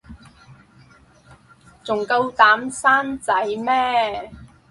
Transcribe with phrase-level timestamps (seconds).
[1.83, 3.31] 仲夠膽生仔
[3.63, 4.31] 咩